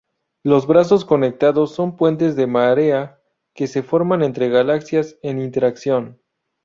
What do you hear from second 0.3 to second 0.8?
Los